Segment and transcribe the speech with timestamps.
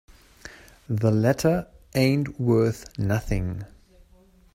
[0.89, 3.65] The letter ain't worth nothing.